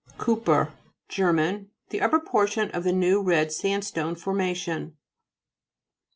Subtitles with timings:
[0.17, 0.73] KEU'PER
[1.09, 1.65] Ger.
[1.89, 4.95] The upper portion of the new red sand stone forma tion (p.